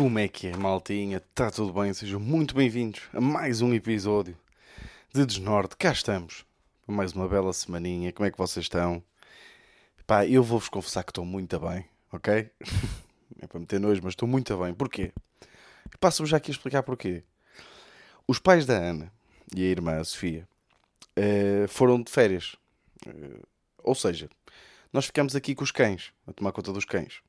[0.00, 1.18] Como é que é, maltinha?
[1.18, 1.92] Está tudo bem?
[1.92, 4.34] Sejam muito bem-vindos a mais um episódio
[5.12, 5.76] de Desnorte.
[5.76, 6.46] Cá estamos,
[6.86, 8.10] mais uma bela semaninha.
[8.10, 9.02] Como é que vocês estão?
[10.06, 12.50] Pá, eu vou-vos confessar que estou muito bem, ok?
[13.42, 14.72] É para meter nojo, mas estou muito bem.
[14.72, 15.12] Porquê?
[16.00, 17.22] Passo-vos já aqui a explicar porquê.
[18.26, 19.12] Os pais da Ana
[19.54, 20.48] e a irmã a Sofia
[21.14, 22.56] eh, foram de férias.
[23.06, 23.42] Eh,
[23.82, 24.30] ou seja,
[24.94, 27.20] nós ficamos aqui com os cães, a tomar conta dos cães.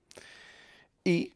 [1.05, 1.33] E,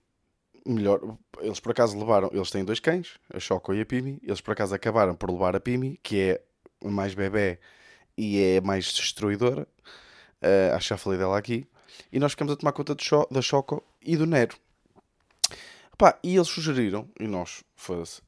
[0.65, 0.99] melhor,
[1.39, 4.51] eles por acaso levaram, eles têm dois cães, a Choco e a Pimi, eles por
[4.51, 6.41] acaso acabaram por levar a Pimi, que é
[6.83, 7.59] mais bebê
[8.17, 9.67] e é mais destruidora,
[10.41, 11.67] uh, acho que já falei dela aqui,
[12.11, 14.57] e nós ficamos a tomar conta Cho da Choco e do Nero.
[15.97, 17.63] Pá, e eles sugeriram, e nós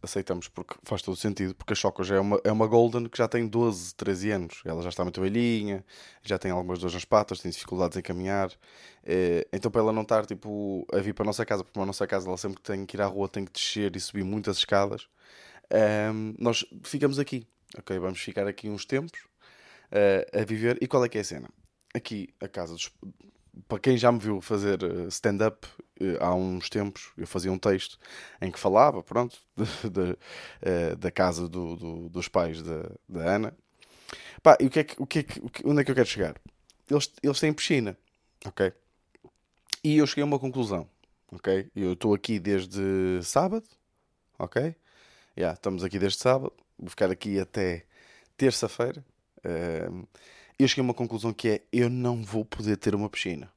[0.01, 3.17] aceitamos porque faz todo sentido, porque a Choco já é uma, é uma Golden que
[3.17, 4.61] já tem 12, 13 anos.
[4.63, 5.83] Ela já está muito velhinha,
[6.23, 8.51] já tem algumas dores nas patas, tem dificuldades em caminhar.
[9.03, 11.85] É, então, para ela não estar tipo, a vir para a nossa casa, porque a
[11.85, 14.57] nossa casa ela sempre tem que ir à rua tem que descer e subir muitas
[14.57, 15.07] escadas,
[15.69, 17.45] é, nós ficamos aqui.
[17.77, 19.19] Ok, vamos ficar aqui uns tempos
[19.91, 20.77] uh, a viver.
[20.81, 21.49] E qual é que é a cena?
[21.93, 22.89] Aqui, a casa dos,
[23.67, 25.83] para quem já me viu fazer eh, stand-up eh,
[26.19, 27.97] há uns tempos, eu fazia um texto
[28.41, 30.17] em que falava, pronto, de, de,
[30.61, 33.57] eh, da casa do, do, dos pais da, da Ana.
[34.41, 36.07] Pá, e o que é que, o que, é que, onde é que eu quero
[36.07, 36.35] chegar?
[36.89, 37.97] Eles, eles têm piscina,
[38.45, 38.71] ok?
[39.83, 40.89] E eu cheguei a uma conclusão,
[41.31, 41.69] ok?
[41.75, 43.65] Eu estou aqui desde sábado,
[44.39, 44.75] ok?
[45.37, 47.85] Yeah, estamos aqui desde sábado, vou ficar aqui até
[48.35, 49.03] terça-feira.
[49.39, 50.07] Uh,
[50.57, 53.51] eu cheguei a uma conclusão que é: eu não vou poder ter uma piscina.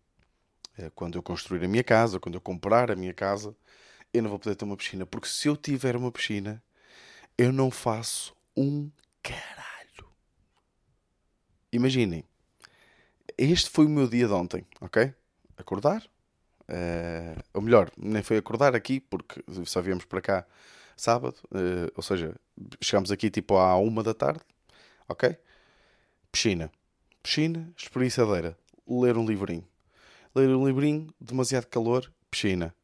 [0.81, 3.55] É, quando eu construir a minha casa, quando eu comprar a minha casa,
[4.13, 5.05] eu não vou poder ter uma piscina.
[5.05, 6.63] Porque se eu tiver uma piscina,
[7.37, 8.91] eu não faço um
[9.23, 10.09] caralho.
[11.73, 12.25] Imaginem,
[13.37, 15.13] este foi o meu dia de ontem, ok?
[15.57, 16.03] Acordar.
[16.69, 20.47] Uh, ou melhor, nem foi acordar aqui, porque só viemos para cá
[20.97, 22.35] sábado, uh, ou seja,
[22.81, 24.41] chegámos aqui tipo à uma da tarde,
[25.09, 25.37] ok?
[26.31, 26.71] Piscina
[27.23, 28.57] piscina, espreguiçadeira,
[28.87, 29.65] ler um livrinho.
[30.35, 32.75] Ler um livrinho, demasiado calor, piscina.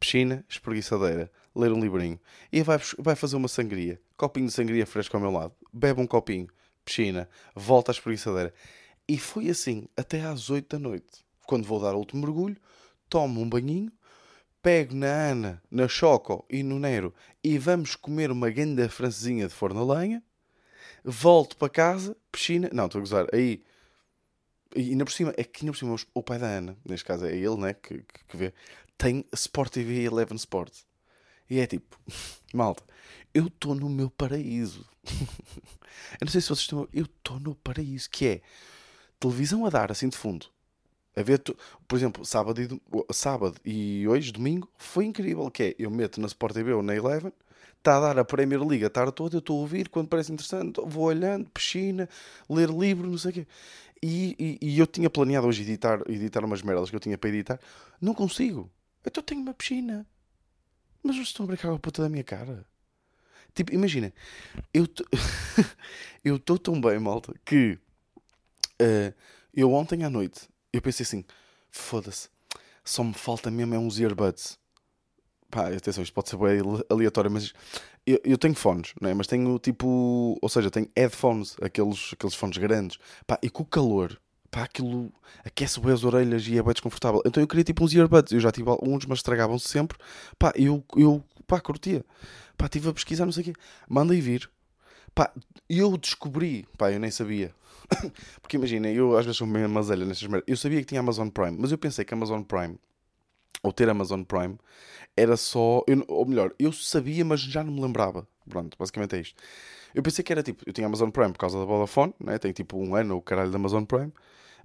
[0.00, 2.18] Piscina, espreguiçadeira, ler um livrinho.
[2.52, 4.00] E vai, vai fazer uma sangria.
[4.16, 5.54] Copinho de sangria fresco ao meu lado.
[5.72, 6.48] Bebe um copinho.
[6.84, 7.28] Piscina.
[7.54, 8.52] Volta à espreguiçadeira.
[9.08, 11.24] E foi assim até às 8 da noite.
[11.46, 12.56] Quando vou dar o último mergulho,
[13.08, 13.90] tomo um banhinho,
[14.60, 19.54] pego na Ana, na Choco e no Nero e vamos comer uma grande francesinha de
[19.54, 20.22] forno a lenha.
[21.04, 22.68] Volto para casa, piscina.
[22.72, 23.26] Não, estou a gozar.
[23.32, 23.62] Aí
[24.74, 27.26] e ainda por cima, é que ainda por cima o pai da Ana, neste caso
[27.26, 28.52] é ele, né, que, que, que vê,
[28.96, 30.72] tem Sport TV 11 Sport.
[31.48, 31.98] E é tipo,
[32.52, 32.82] malta,
[33.32, 34.84] eu estou no meu paraíso.
[36.20, 36.88] eu não sei se vocês estão.
[36.92, 38.40] Eu estou no paraíso, que é
[39.18, 40.46] televisão a dar assim de fundo.
[41.16, 41.42] A ver,
[41.88, 42.68] por exemplo, sábado e,
[43.12, 45.50] sábado e hoje, domingo, foi incrível.
[45.50, 47.32] Que é, eu meto na Sport TV ou na Eleven,
[47.78, 50.32] está a dar a Premier League a tarde toda, eu estou a ouvir, quando parece
[50.32, 52.08] interessante, vou olhando, piscina,
[52.48, 53.46] ler livro, não sei o quê.
[54.02, 57.60] E, e, eu tinha planeado hoje editar, editar umas merdas que eu tinha para editar.
[58.00, 58.70] Não consigo.
[59.04, 60.06] Então tenho uma piscina.
[61.02, 62.64] Mas vocês estão a brincar com a puta da minha cara.
[63.54, 64.12] Tipo, imagina.
[64.72, 64.86] Eu
[66.24, 67.78] eu estou tão bem, malta, que
[68.80, 69.14] uh,
[69.52, 71.24] eu ontem à noite eu pensei assim:
[71.70, 72.28] foda-se,
[72.84, 74.57] só me falta mesmo é uns earbuds.
[75.50, 76.60] Pá, atenção, isto pode ser bem
[76.90, 77.54] aleatório, mas
[78.06, 79.14] eu, eu, tenho fones, não é?
[79.14, 83.66] Mas tenho tipo, ou seja, tenho headphones, aqueles, aqueles fones grandes, pá, e com o
[83.66, 84.20] calor,
[84.50, 85.10] pá, aquilo
[85.44, 87.22] aquece bem as orelhas e é bem desconfortável.
[87.24, 89.96] Então eu queria tipo uns earbuds, eu já tive uns, mas estragavam-se sempre,
[90.38, 92.04] pá, eu, eu, pá, curtia,
[92.56, 93.52] pá, estive a pesquisar, não sei o quê,
[93.88, 94.50] mandei vir,
[95.14, 95.32] pá,
[95.68, 97.54] eu descobri, pá, eu nem sabia.
[98.42, 100.44] Porque imagina, eu às vezes sou meio mazelha nessas merdas.
[100.46, 102.78] Eu sabia que tinha Amazon Prime, mas eu pensei que Amazon Prime
[103.62, 104.56] ou ter Amazon Prime,
[105.16, 105.82] era só.
[105.86, 108.26] Eu, ou melhor, eu sabia, mas já não me lembrava.
[108.48, 109.42] Pronto, basicamente é isto.
[109.94, 110.62] Eu pensei que era tipo.
[110.66, 112.38] Eu tinha Amazon Prime por causa da Vodafone, né?
[112.38, 114.12] tem tipo um ano o caralho da Amazon Prime,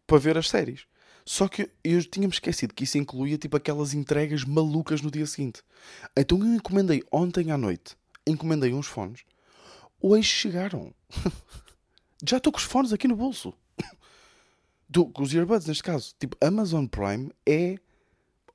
[0.06, 0.86] para ver as séries.
[1.25, 5.62] Só que eu tinha-me esquecido que isso incluía tipo aquelas entregas malucas no dia seguinte.
[6.16, 7.96] Então eu encomendei ontem à noite,
[8.28, 9.22] encomendei uns fones,
[10.01, 10.94] hoje chegaram.
[12.25, 13.54] Já estou com os fones aqui no bolso.
[14.88, 16.13] Do, com os earbuds neste caso.
[16.19, 17.78] Tipo, Amazon Prime é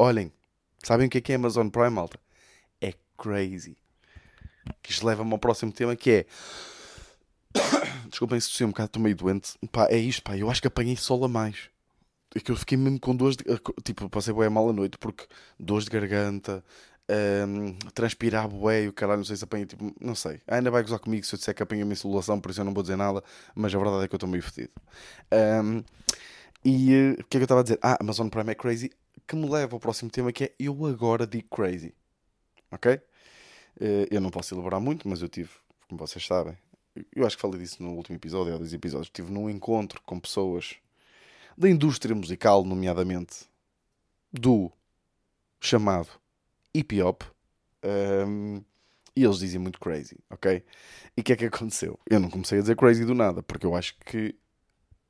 [0.00, 0.32] Olhem,
[0.80, 2.20] sabem o que é que é Amazon Prime, malta?
[2.80, 3.76] É crazy.
[4.80, 6.26] Que isto leva-me ao próximo tema que é.
[8.08, 9.58] Desculpem se estou um bocado, estou meio doente.
[9.72, 10.36] Pá, é isto, pá.
[10.36, 11.68] Eu acho que apanhei sol a mais.
[12.32, 13.44] É que eu fiquei mesmo com dores de.
[13.82, 15.26] Tipo, passei bem mal a noite porque
[15.58, 16.64] dores de garganta,
[17.48, 20.40] um, transpirar bué o caralho, não sei se apanha, tipo, não sei.
[20.46, 22.64] A Ana vai gozar comigo se eu disser que apanha uma insolação, por isso eu
[22.64, 23.20] não vou dizer nada,
[23.52, 24.70] mas a verdade é que eu estou meio fedido.
[25.32, 25.82] Um,
[26.64, 27.78] e uh, o que é que eu estava a dizer?
[27.82, 28.92] Ah, Amazon Prime é crazy
[29.26, 31.94] que me leva ao próximo tema que é eu agora digo crazy.
[32.70, 33.00] ok?
[33.80, 35.50] Eh, eu não posso elaborar muito, mas eu tive,
[35.88, 36.56] como vocês sabem,
[37.14, 40.18] eu acho que falei disso no último episódio, ou dois episódios, estive num encontro com
[40.18, 40.76] pessoas
[41.56, 43.46] da indústria musical, nomeadamente
[44.32, 44.70] do
[45.60, 46.08] chamado
[46.74, 47.22] hip hop,
[47.84, 48.62] um,
[49.14, 50.62] e eles dizem muito crazy, ok?
[51.16, 51.98] E o que é que aconteceu?
[52.08, 54.36] Eu não comecei a dizer crazy do nada, porque eu acho que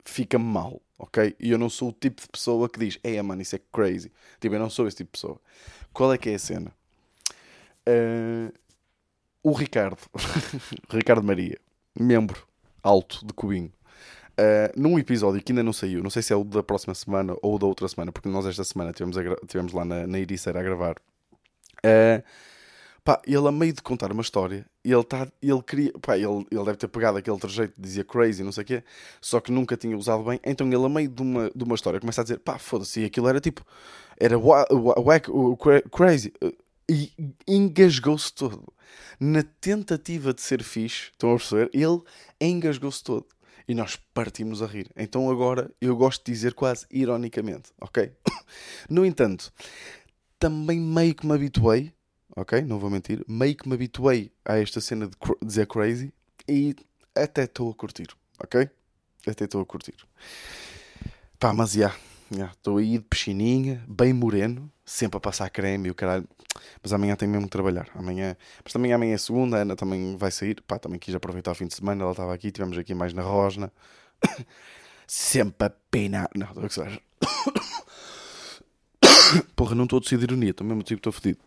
[0.09, 1.35] fica mal, ok?
[1.39, 4.11] E eu não sou o tipo de pessoa que diz, é mano, isso é crazy.
[4.39, 5.39] Tipo, eu não sou esse tipo de pessoa.
[5.93, 6.71] Qual é que é a cena?
[7.87, 8.53] Uh,
[9.41, 9.97] o Ricardo,
[10.89, 11.57] Ricardo Maria,
[11.97, 12.47] membro
[12.83, 13.71] alto de Cubinho,
[14.39, 17.35] uh, num episódio que ainda não saiu, não sei se é o da próxima semana
[17.41, 19.15] ou da outra semana, porque nós esta semana tivemos,
[19.47, 20.95] tivemos lá na, na a gravar.
[21.77, 22.23] Uh,
[23.09, 26.63] pá, ele a meio de contar uma história, ele, tá, ele queria, pá, ele, ele
[26.63, 28.83] deve ter pegado aquele trejeito dizia crazy, não sei o quê,
[29.19, 31.99] só que nunca tinha usado bem, então ele a meio de uma, de uma história
[31.99, 33.65] começa a dizer, pá, foda-se, aquilo era tipo,
[34.19, 35.27] era wack,
[35.91, 36.31] crazy,
[36.87, 37.11] e
[37.47, 38.63] engasgou-se todo.
[39.19, 41.71] Na tentativa de ser fixe, estão a perceber?
[41.73, 42.01] Ele
[42.39, 43.25] engasgou-se todo.
[43.67, 44.89] E nós partimos a rir.
[44.95, 48.11] Então agora eu gosto de dizer quase ironicamente, ok?
[48.89, 49.53] No entanto,
[50.39, 51.93] também meio que me habituei,
[52.35, 52.61] ok?
[52.61, 55.15] Não vou mentir, meio que me habituei a esta cena de
[55.45, 56.13] dizer crazy
[56.47, 56.75] e
[57.15, 58.07] até estou a curtir,
[58.39, 58.69] ok?
[59.27, 59.95] Até estou a curtir.
[61.39, 61.95] Pá, mas já,
[62.51, 66.27] estou aí de piscininha, bem moreno, sempre a passar creme e o caralho.
[66.81, 67.89] Mas amanhã tenho mesmo que trabalhar.
[67.95, 70.61] Amanhã, mas também amanhã é segunda, a Ana também vai sair.
[70.63, 73.21] Pá, também quis aproveitar o fim de semana, ela estava aqui, tivemos aqui mais na
[73.21, 73.71] Rosna.
[75.07, 76.27] sempre a pena.
[76.35, 76.89] Não, estou a.
[79.55, 81.39] Porra, não estou a decidir ironia, estou mesmo tipo, estou fedido.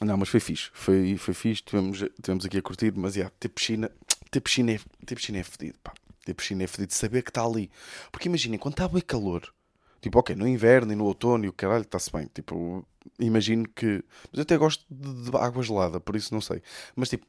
[0.00, 3.50] Não, mas foi fixe, foi, foi fixe, tivemos, tivemos aqui a curtir, mas já, ter
[3.50, 3.90] piscina,
[4.30, 5.92] ter piscina é, ter piscina é fedido, pá.
[6.24, 7.70] Ter piscina é fedido, saber que está ali.
[8.10, 9.52] Porque imaginem, quando está bem calor,
[10.00, 12.86] tipo, ok, no inverno e no outono e o caralho, está-se bem, tipo,
[13.18, 14.02] imagino que.
[14.30, 16.62] Mas eu até gosto de, de, água gelada, por isso não sei.
[16.96, 17.26] Mas tipo,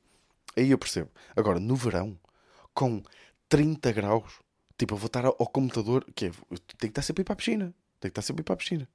[0.55, 1.09] aí eu percebo.
[1.35, 2.17] Agora, no verão,
[2.73, 3.03] com
[3.49, 4.39] 30 graus,
[4.77, 7.25] tipo, eu vou estar ao, ao computador, que é, tenho que estar sempre a ir
[7.25, 7.65] para a piscina.
[7.99, 8.87] Tenho que estar sempre a ir para a piscina.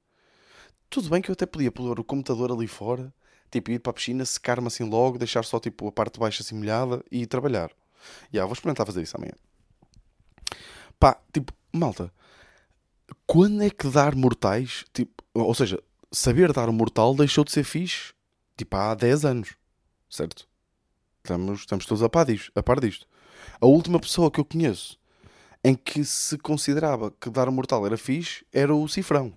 [0.89, 3.13] Tudo bem que eu até podia pôr o computador ali fora,
[3.51, 6.41] tipo, ir para a piscina, secar-me assim logo, deixar só tipo a parte de baixo
[6.41, 7.71] assim molhada e trabalhar.
[8.31, 9.33] Já, vou experimentar fazer isso amanhã.
[10.99, 12.11] Pá, tipo, malta,
[13.25, 17.63] quando é que dar mortais, tipo, ou seja, saber dar um mortal deixou de ser
[17.63, 18.13] fixe,
[18.55, 19.55] tipo, há 10 anos,
[20.09, 20.47] certo?
[21.23, 23.07] Estamos, estamos todos a par, disto, a par disto.
[23.59, 24.97] A última pessoa que eu conheço
[25.63, 29.33] em que se considerava que dar um mortal era fixe era o Cifrão.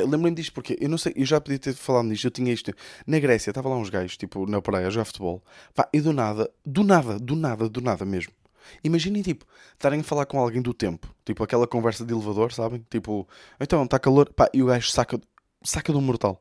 [0.00, 2.72] Lembrem-me disto porque eu não sei, eu já podia ter falado nisto, eu tinha isto.
[3.06, 5.42] Na Grécia, estava lá uns gajos, tipo, na praia, a jogar futebol.
[5.74, 8.32] Pá, e do nada, do nada, do nada, do nada mesmo.
[8.82, 11.14] Imaginem, tipo, estarem a falar com alguém do tempo.
[11.24, 12.84] Tipo, aquela conversa de elevador, sabem?
[12.90, 13.28] Tipo,
[13.60, 14.32] então, está calor.
[14.32, 15.20] Pá, e o gajo saca,
[15.62, 16.40] saca um mortal.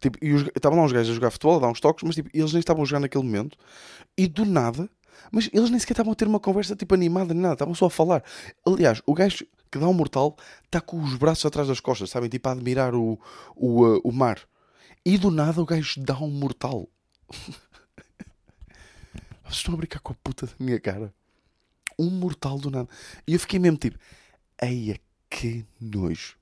[0.00, 2.28] Tipo, e estavam lá uns gajos a jogar futebol, a dar uns toques, mas tipo,
[2.34, 3.56] eles nem estavam a jogar naquele momento.
[4.18, 4.90] E do nada,
[5.30, 7.86] mas eles nem sequer estavam a ter uma conversa tipo animada nem nada, estavam só
[7.86, 8.24] a falar.
[8.66, 12.28] Aliás, o gajo que dá um mortal está com os braços atrás das costas, sabem?
[12.28, 13.18] Tipo a admirar o,
[13.56, 14.38] o, uh, o mar.
[15.04, 16.86] E do nada o gajo dá um mortal.
[19.42, 21.12] Vocês estão a brincar com a puta da minha cara.
[21.98, 22.88] Um mortal do nada.
[23.26, 23.98] E eu fiquei mesmo tipo,
[24.60, 26.36] eia, que nojo.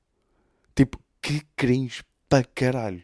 [0.75, 3.03] Tipo, que cringe para caralho.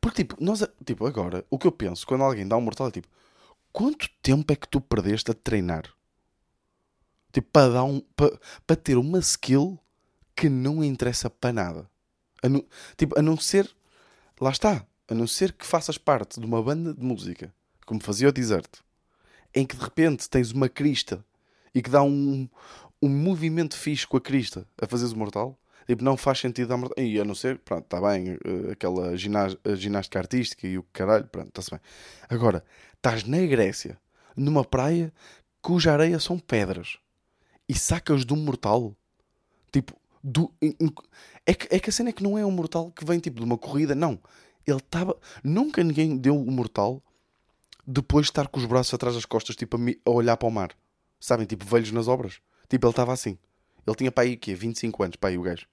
[0.00, 2.90] Porque, tipo, nós, tipo, agora, o que eu penso quando alguém dá um mortal é
[2.90, 3.08] tipo,
[3.70, 5.97] quanto tempo é que tu perdeste a treinar?
[7.32, 8.00] Tipo, para dar um.
[8.16, 9.78] Para, para ter uma skill
[10.34, 11.90] que não interessa para nada.
[12.42, 12.64] A não,
[12.96, 13.70] tipo, a não ser.
[14.40, 14.86] Lá está.
[15.08, 17.52] A não ser que faças parte de uma banda de música,
[17.86, 18.68] como fazia o Desert,
[19.54, 21.24] em que de repente tens uma crista
[21.74, 22.46] e que dá um,
[23.00, 25.58] um movimento fixe com a crista a fazeres o mortal.
[25.86, 27.02] Tipo, não faz sentido dar mortal.
[27.02, 31.48] E a não ser, pronto, está bem, eh, aquela ginástica artística e o caralho, pronto,
[31.48, 31.80] está-se bem.
[32.28, 32.62] Agora,
[32.94, 33.98] estás na Grécia,
[34.36, 35.12] numa praia
[35.62, 36.98] cuja areia são pedras
[37.68, 38.96] e sacas um mortal.
[39.70, 40.52] Tipo, do,
[41.46, 43.38] é, que, é que a cena é que não é um mortal que vem tipo
[43.38, 44.18] de uma corrida, não.
[44.66, 45.16] Ele estava.
[45.42, 47.02] Nunca ninguém deu o um mortal
[47.86, 50.50] depois de estar com os braços atrás das costas, tipo a, a olhar para o
[50.50, 50.76] mar.
[51.20, 52.40] Sabem, tipo velhos nas obras.
[52.68, 53.38] Tipo, ele estava assim.
[53.86, 54.54] Ele tinha para aí o quê?
[54.54, 55.66] 25 anos, para aí o gajo.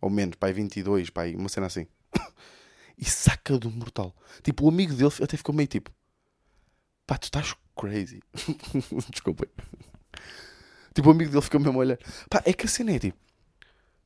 [0.00, 1.86] Ou menos, para aí 22, para aí, uma cena assim.
[2.98, 4.14] e saca do mortal.
[4.42, 5.90] Tipo, o amigo dele até ficou meio tipo:
[7.06, 8.20] pá, tu estás crazy.
[9.10, 9.48] Desculpem.
[10.96, 11.98] Tipo, o amigo dele ficou mesmo a olhar.
[12.30, 13.18] Pá, é que a cena é tipo.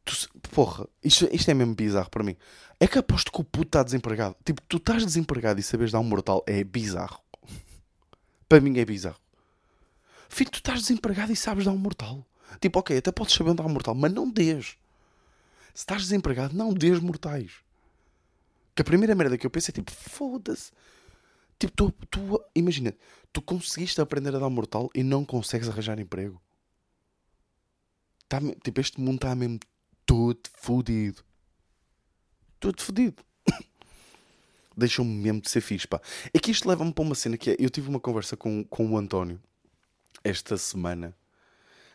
[0.05, 2.37] Tu, porra, isto, isto é mesmo bizarro para mim.
[2.81, 4.35] É que aposto que o puto está desempregado.
[4.45, 7.21] Tipo, tu estás desempregado e sabes dar um mortal é bizarro.
[8.49, 9.21] para mim é bizarro.
[10.29, 12.27] Filho, tu estás desempregado e sabes dar um mortal.
[12.61, 14.77] Tipo, ok, até podes saber dar um mortal, mas não dês.
[15.73, 17.53] Se estás desempregado, não dês mortais.
[18.75, 20.73] Que a primeira merda que eu penso é tipo, foda-se.
[21.57, 22.93] Tipo, tu, tu, imagina,
[23.33, 26.43] tu conseguiste aprender a dar mortal e não consegues arranjar emprego.
[28.31, 29.59] Tá, tipo, este mundo está mesmo
[30.07, 31.21] todo fodido.
[32.61, 33.25] Todo fodido.
[34.77, 36.01] Deixam-me mesmo de ser fixe, pá.
[36.33, 37.57] É que isto leva-me para uma cena que é.
[37.59, 39.43] Eu tive uma conversa com, com o António
[40.23, 41.13] esta semana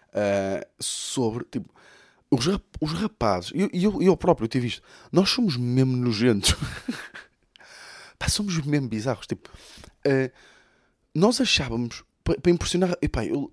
[0.10, 1.74] uh, sobre, tipo,
[2.30, 6.54] os, rap os rapazes, e eu, eu, eu próprio tive isto, nós somos mesmo nojentos.
[8.20, 9.26] Pá, somos mesmo bizarros.
[9.26, 9.50] Tipo,
[10.06, 10.30] uh,
[11.14, 12.98] nós achávamos para impressionar.
[13.02, 13.50] E pá, eu,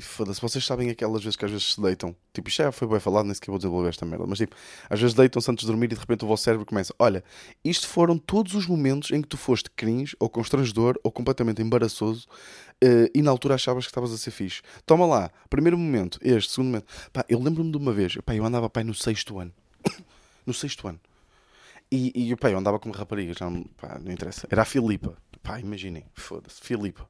[0.00, 2.16] foda-se, vocês sabem aquelas vezes que às vezes se deitam.
[2.32, 4.24] Tipo, isto já foi bem falado, nem sequer vou desenvolver esta merda.
[4.26, 4.56] Mas tipo,
[4.88, 7.22] às vezes deitam-se antes de dormir e de repente o vosso cérebro começa: Olha,
[7.62, 12.26] isto foram todos os momentos em que tu foste cringe, ou constrangedor, ou completamente embaraçoso,
[12.82, 14.62] uh, e na altura achavas que estavas a ser fixe.
[14.86, 16.86] Toma lá, primeiro momento, este, segundo momento.
[17.12, 19.52] Pá, eu lembro-me de uma vez, pá, eu andava pá, no sexto ano.
[20.46, 21.00] no sexto ano.
[21.92, 24.48] E, e pá, eu andava com uma rapariga, já não, pá, não interessa.
[24.50, 25.14] Era a Filipa.
[25.42, 27.06] Pá, imaginem, foda-se, Filipa.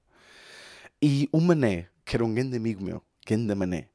[1.06, 3.90] E o Mané, que era um grande amigo meu, grande Mané.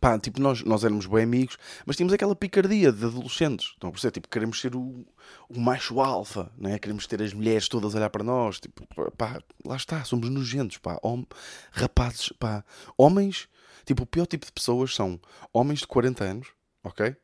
[0.00, 3.66] Pá, tipo, nós, nós éramos bem amigos, mas tínhamos aquela picardia de adolescentes.
[3.66, 4.10] Estão a perceber?
[4.14, 5.06] Tipo, queremos ser o,
[5.48, 6.80] o macho alfa, né?
[6.80, 8.58] queremos ter as mulheres todas a olhar para nós.
[8.58, 10.98] Tipo, pá, lá está, somos nojentos, pá.
[11.00, 11.22] Hom
[11.70, 12.64] rapazes, pá.
[12.98, 13.48] Homens,
[13.84, 15.20] tipo, o pior tipo de pessoas são
[15.52, 16.48] homens de 40 anos,
[16.82, 17.14] ok?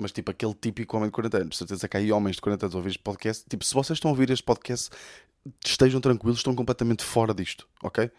[0.00, 1.58] Mas tipo, aquele típico homem de 40 anos.
[1.58, 3.44] Certeza que há aí homens de 40 anos a ouvir este podcast.
[3.48, 4.90] Tipo, se vocês estão a ouvir este podcast,
[5.64, 8.10] estejam tranquilos, estão completamente fora disto, ok?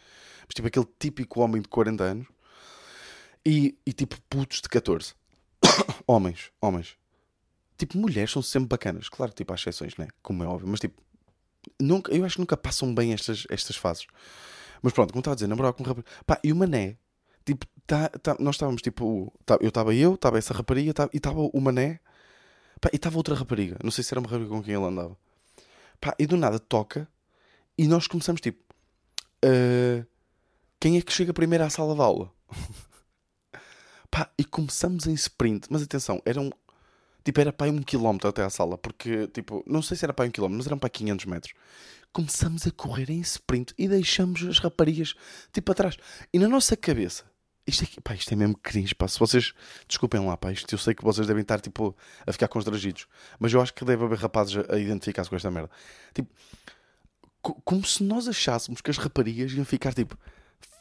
[0.42, 2.28] Mas tipo, aquele típico homem de 40 anos
[3.46, 5.14] e, e tipo putos de 14.
[6.06, 6.96] homens, homens.
[7.78, 9.10] Tipo, mulheres são sempre bacanas.
[9.10, 10.08] Claro, tipo, há exceções, né?
[10.22, 10.68] Como é óbvio.
[10.68, 11.02] Mas tipo,
[11.80, 14.06] nunca, eu acho que nunca passam bem estas, estas fases.
[14.82, 16.06] Mas pronto, como estava a dizer, namorar com um rapaz.
[16.26, 16.98] Pá, e o mané,
[17.46, 19.34] tipo, tá, tá, nós estávamos tipo.
[19.46, 22.00] Tá, eu estava eu, estava essa rapariga tá, e estava o mané.
[22.80, 23.78] Pá, e estava outra rapariga.
[23.84, 25.18] Não sei se era uma rapariga com quem ele andava.
[26.00, 27.08] Pá, e do nada toca
[27.78, 28.60] e nós começamos tipo.
[29.44, 30.06] Uh,
[30.80, 32.32] quem é que chega primeiro à sala de aula?
[34.10, 35.68] pá, e começamos em sprint.
[35.70, 36.50] Mas atenção, era um.
[37.24, 38.78] Tipo, era para um quilómetro até à sala.
[38.78, 41.54] Porque, tipo, não sei se era para um quilómetro, mas eram para 500 metros.
[42.14, 45.14] Começamos a correr em sprint e deixamos as raparigas,
[45.54, 45.98] tipo, atrás.
[46.34, 47.31] E na nossa cabeça,
[47.72, 49.08] isto, aqui, pá, isto é mesmo cringe, pá.
[49.08, 49.54] Se vocês.
[49.88, 50.52] Desculpem lá, pá.
[50.52, 53.08] Isto eu sei que vocês devem estar, tipo, a ficar constrangidos.
[53.40, 55.70] Mas eu acho que deve haver rapazes a, identificar-se com esta merda.
[56.14, 56.30] Tipo,
[57.42, 60.18] como se nós achássemos que as raparigas iam ficar, tipo,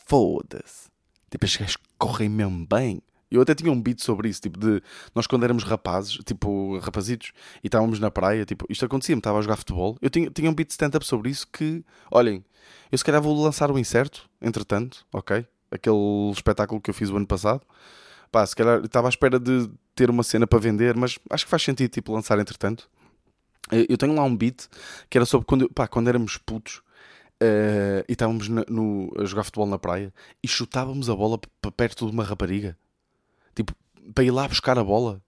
[0.06, 0.90] foda-se.
[1.30, 3.00] Tipo, as gajos correm mesmo bem.
[3.30, 4.82] Eu até tinha um beat sobre isso, tipo, de
[5.14, 7.30] nós quando éramos rapazes, tipo, rapazitos,
[7.62, 9.96] e estávamos na praia, tipo, isto acontecia-me, estava a jogar futebol.
[10.02, 12.44] Eu tinha, tinha um beat stand-up sobre isso que, olhem,
[12.90, 15.46] eu se calhar vou lançar o incerto, entretanto, ok?
[15.70, 17.62] Aquele espetáculo que eu fiz o ano passado.
[18.30, 21.50] Pá, se calhar estava à espera de ter uma cena para vender, mas acho que
[21.50, 22.88] faz sentido, tipo, lançar entretanto.
[23.88, 24.66] Eu tenho lá um beat
[25.08, 26.82] que era sobre quando, pá, quando éramos putos
[27.42, 30.12] Uh, e estávamos no, no, a jogar futebol na praia
[30.42, 32.76] e chutávamos a bola para perto de uma rapariga.
[33.54, 33.74] Tipo,
[34.14, 35.22] para ir lá buscar a bola,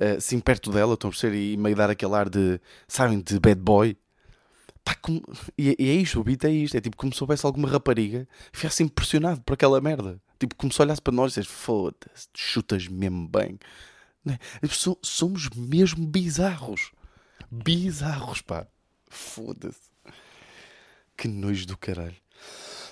[0.00, 3.38] uh, assim perto dela, estão a ser e meio dar aquele ar de, sabem, de
[3.38, 3.96] bad boy.
[4.94, 5.22] Como...
[5.56, 6.76] e, é isto, o beat é isto.
[6.76, 10.20] É tipo como se houvesse alguma rapariga e ficasse impressionado por aquela merda.
[10.38, 13.58] Tipo, como se olhasse para nós e dissesse: Foda-se, chutas mesmo bem.
[14.28, 14.38] É?
[15.02, 16.92] Somos mesmo bizarros.
[17.50, 18.66] Bizarros, pá.
[19.08, 19.90] Foda-se.
[21.16, 22.16] Que nojo do caralho.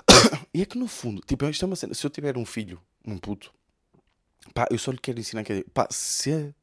[0.55, 1.95] e é que no fundo, tipo, isto é uma cena.
[1.95, 3.53] Se eu tiver um filho, um puto,
[4.55, 6.55] pá, eu só lhe quero ensinar que é, pá, ser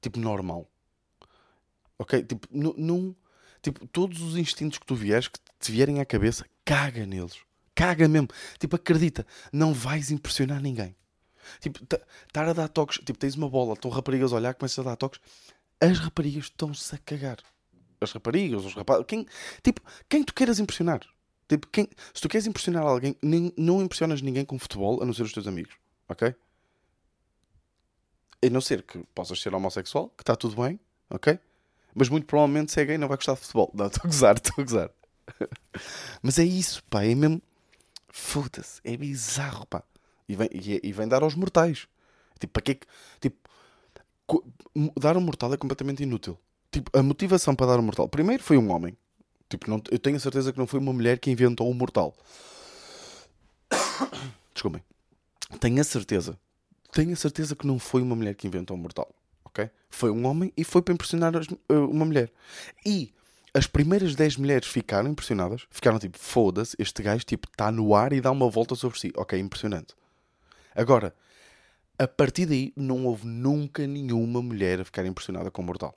[0.00, 0.68] tipo normal.
[1.98, 2.22] Ok?
[2.22, 3.14] Tipo, num.
[3.64, 7.38] Tipo, todos os instintos que tu vieres, que te vierem à cabeça, caga neles.
[7.74, 8.28] Caga mesmo.
[8.60, 10.94] Tipo, acredita, não vais impressionar ninguém.
[11.60, 11.80] Tipo,
[12.26, 12.98] estar a dar toques.
[12.98, 15.18] Tipo, tens uma bola, estão raparigas a olhar, começas a dar toques.
[15.80, 17.38] As raparigas estão-se a cagar
[18.04, 19.26] as raparigas, os rapazes, quem,
[19.62, 21.00] tipo, quem tu queiras impressionar.
[21.48, 25.12] Tipo, quem, se tu queres impressionar alguém, nem, não impressionas ninguém com futebol a não
[25.12, 25.74] ser os teus amigos,
[26.08, 26.34] ok?
[28.42, 30.78] A não ser que possas ser homossexual, que está tudo bem,
[31.10, 31.38] ok?
[31.94, 33.70] Mas muito provavelmente se é gay não vai gostar de futebol.
[33.74, 34.90] Não, estou a gozar, estou a gozar.
[36.22, 37.40] Mas é isso, pá, é mesmo.
[38.08, 39.82] Foda-se, é bizarro, pá.
[40.28, 41.86] E vem, e, e vem dar aos mortais.
[42.38, 42.80] Tipo, para que
[43.20, 43.48] Tipo,
[44.98, 46.38] dar um mortal é completamente inútil
[46.74, 48.08] tipo, a motivação para dar o mortal.
[48.08, 48.96] Primeiro foi um homem.
[49.48, 52.14] Tipo, não, eu tenho a certeza que não foi uma mulher que inventou o mortal.
[54.52, 54.82] Desculpem.
[55.60, 56.36] Tenho a certeza.
[56.92, 59.08] Tenho a certeza que não foi uma mulher que inventou o mortal.
[59.54, 59.70] Ok?
[59.88, 62.30] Foi um homem e foi para impressionar as, uh, uma mulher.
[62.84, 63.14] E
[63.54, 65.64] as primeiras 10 mulheres ficaram impressionadas.
[65.70, 69.12] Ficaram tipo, foda-se, este gajo tipo está no ar e dá uma volta sobre si.
[69.16, 69.94] Ok, impressionante.
[70.74, 71.14] Agora,
[71.96, 75.96] a partir daí não houve nunca nenhuma mulher a ficar impressionada com o mortal.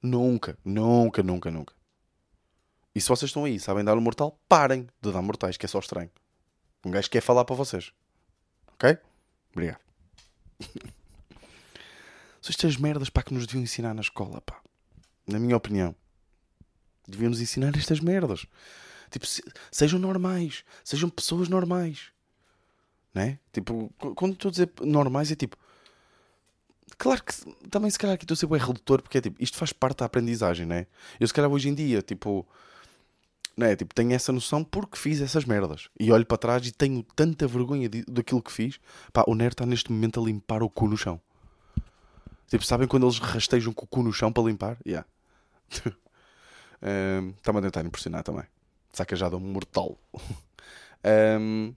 [0.00, 1.74] Nunca, nunca, nunca, nunca.
[2.94, 5.68] E se vocês estão aí sabem dar um mortal, parem de dar mortais, que é
[5.68, 6.10] só estranho.
[6.84, 7.92] Um gajo quer falar para vocês.
[8.74, 8.96] Ok?
[9.52, 9.80] Obrigado.
[12.48, 14.60] Estas merdas pá, que nos deviam ensinar na escola, pá.
[15.26, 15.94] Na minha opinião.
[17.06, 18.46] Deviam nos ensinar estas merdas.
[19.10, 20.64] Tipo, se- sejam normais.
[20.84, 22.08] Sejam pessoas normais.
[23.14, 23.38] Né?
[23.52, 25.56] Tipo, qu- quando estou a dizer normais é tipo.
[26.96, 27.32] Claro que
[27.68, 29.98] também se calhar aqui estou a ser bem redutor porque é tipo, isto faz parte
[29.98, 30.86] da aprendizagem, né?
[31.20, 32.46] Eu se calhar hoje em dia, tipo,
[33.56, 35.88] né, tipo, tenho essa noção porque fiz essas merdas.
[35.98, 38.80] E olho para trás e tenho tanta vergonha de- daquilo que fiz.
[39.12, 41.20] Pá, o Nerd está neste momento a limpar o cu no chão.
[42.48, 44.78] Tipo, sabem quando eles rastejam com o cu no chão para limpar?
[44.86, 45.06] Yeah.
[46.80, 48.44] Ehm, Está-me a tentar impressionar também.
[48.92, 49.98] Saca já de um mortal.
[51.02, 51.72] Ehm,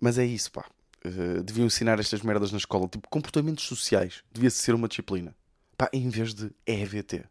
[0.00, 0.64] mas é isso, pá.
[1.04, 2.88] Eh, deviam ensinar estas merdas na escola.
[2.88, 4.22] Tipo, comportamentos sociais.
[4.32, 5.34] Devia ser uma disciplina.
[5.76, 7.24] Pá, em vez de EVT.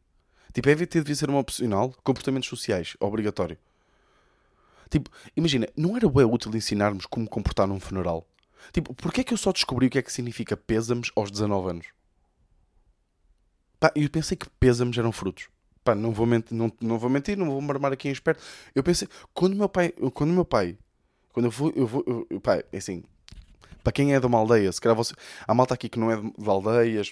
[0.54, 1.96] Tipo, EVT devia ser uma opcional.
[2.04, 3.58] Comportamentos sociais, obrigatório.
[4.90, 8.28] Tipo, imagina, não era bem útil ensinarmos como comportar num funeral?
[8.74, 11.70] Tipo, porquê é que eu só descobri o que é que significa pêsames aos 19
[11.70, 11.88] anos?
[13.82, 15.50] Pá, eu pensei que pêsames eram frutos.
[15.84, 18.40] Pá, não vou mentir, não, não vou mentir, não vou marmar aqui em esperto.
[18.76, 20.78] Eu pensei, quando meu pai, quando meu pai,
[21.34, 23.04] quando eu vou, eu vou, eu, pá, é assim,
[23.84, 25.16] para quem é de uma aldeia, se calhar você,
[25.48, 27.12] há malta aqui que não é de, de aldeias,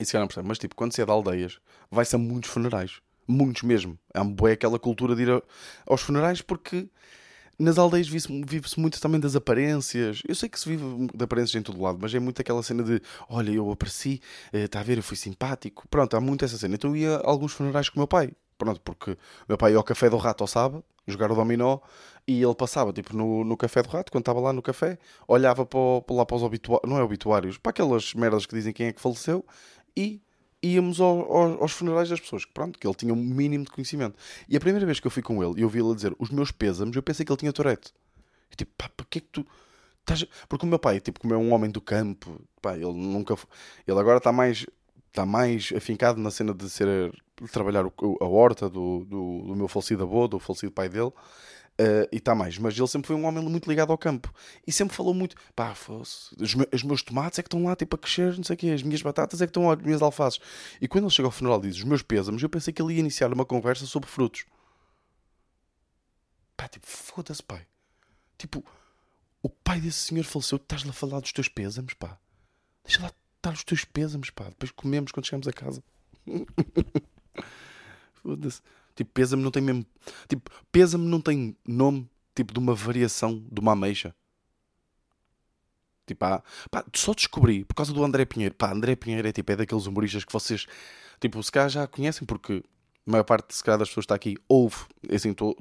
[0.00, 2.50] e se calhar não percebe, mas tipo, quando se é de aldeias, vai-se a muitos
[2.50, 3.00] funerais.
[3.28, 3.96] Muitos mesmo.
[4.12, 5.42] É aquela cultura de ir a-
[5.86, 6.88] aos funerais porque
[7.60, 10.22] nas aldeias vive-se muito também das aparências.
[10.26, 12.82] Eu sei que se vive de aparências em todo lado, mas é muito aquela cena
[12.82, 14.20] de olha, eu apareci,
[14.52, 15.86] está a ver, eu fui simpático.
[15.88, 16.74] Pronto, há muito essa cena.
[16.74, 18.32] Então eu ia a alguns funerais com o meu pai.
[18.56, 19.16] Pronto, porque o
[19.48, 21.78] meu pai ia ao café do rato ao sábado, jogar o dominó,
[22.26, 25.64] e ele passava tipo no, no café do rato, quando estava lá no café, olhava
[25.64, 25.80] para
[26.10, 29.00] lá para os obituários, não é obituários, para aquelas merdas que dizem quem é que
[29.00, 29.44] faleceu,
[29.96, 30.20] e
[30.62, 33.70] íamos ao- ao- aos funerais das pessoas, que pronto, que ele tinha um mínimo de
[33.70, 34.16] conhecimento.
[34.48, 36.50] E a primeira vez que eu fui com ele e ouvi ele dizer os meus
[36.50, 37.92] pêsames, eu pensei que ele tinha Tourette.
[38.56, 39.46] Tipo, pá, para que é que tu.
[40.00, 42.92] estás a-" Porque o meu pai, tipo, como é um homem do campo, pá, ele
[42.92, 43.34] nunca.
[43.86, 44.66] Ele agora está mais.
[45.08, 47.10] Está mais afincado na cena de ser.
[47.40, 51.10] de trabalhar a horta do, do, do meu falecido avô, do falecido pai dele.
[51.80, 54.32] Eh, e está mais, mas ele sempre foi um homem muito ligado ao campo
[54.66, 57.74] e sempre falou muito, pá, fosse, os, me- os meus tomates é que estão lá
[57.74, 59.80] tipo a crescer, não sei o quê, as minhas batatas é que estão lá, as
[59.82, 60.38] minhas alfaces.
[60.80, 63.00] E quando ele chega ao funeral diz os meus pêsames, eu pensei que ele ia
[63.00, 64.44] iniciar uma conversa sobre frutos.
[66.56, 67.66] Pá, tipo, foda-se, pai.
[68.36, 68.64] Tipo,
[69.42, 72.18] o pai desse senhor faleceu, estás-lhe a falar dos teus pêsames, pá.
[72.84, 74.44] Deixa lá estar os teus pêsames, pá.
[74.44, 75.82] Depois comemos quando chegamos a casa.
[78.22, 78.60] Foda-se.
[79.00, 79.86] Tipo, pêsame não tem mesmo.
[80.28, 84.14] Tipo, pêsame não tem nome, tipo, de uma variação de uma ameixa.
[86.06, 88.54] Tipo, há- pá, só descobri por causa do André Pinheiro.
[88.54, 90.66] Pá, André Pinheiro é tipo, é daqueles humoristas que vocês,
[91.20, 92.62] tipo, se calhar já conhecem, porque
[93.06, 94.76] a maior parte, se calhar, das pessoas está aqui ouve.
[95.08, 95.56] É Assim, estou.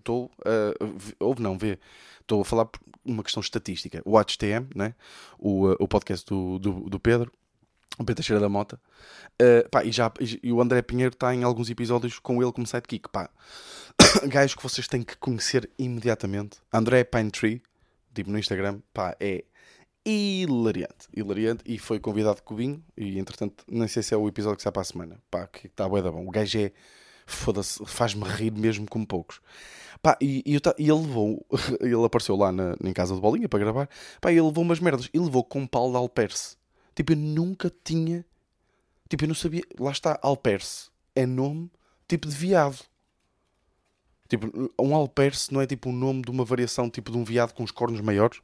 [0.97, 1.80] v- ouve, não, vê.
[2.21, 4.02] Estou a falar por uma questão estatística.
[4.06, 4.95] O HTM, né?
[5.38, 7.32] o, ah, o podcast do, do, do Pedro,
[8.00, 8.80] o Pedro Teixeira da Mota.
[9.42, 12.66] Uh, pá, e, já, e o André Pinheiro está em alguns episódios com ele como
[12.66, 13.10] sidekick.
[13.10, 13.30] Pá.
[14.28, 16.58] Gajos que vocês têm que conhecer imediatamente.
[16.74, 17.62] André Pine Tree,
[18.14, 19.44] tipo no Instagram, pá, é
[20.06, 21.08] hilariante.
[21.16, 21.64] Hilariante.
[21.66, 22.84] E foi convidado Cubinho.
[22.98, 25.20] E entretanto, nem sei se é o episódio que sai para a semana.
[25.30, 26.26] Pá, que está bué da bom.
[26.26, 26.72] O gajo é.
[27.32, 29.40] Foda-se, faz-me rir mesmo como poucos.
[30.02, 31.46] Pá, e, e, ta- e ele levou.
[31.80, 33.90] Ele apareceu lá na, em casa de bolinha para gravar.
[34.20, 35.10] Pá, ele levou umas merdas.
[35.14, 36.58] E levou com pau de alperce.
[37.00, 38.26] Tipo, eu nunca tinha.
[39.08, 39.64] Tipo, eu não sabia.
[39.80, 40.90] Lá está, alperce.
[41.16, 41.72] É nome
[42.06, 42.78] tipo de viado.
[44.28, 47.54] Tipo, um alperce não é tipo um nome de uma variação tipo de um viado
[47.54, 48.42] com os cornos maiores.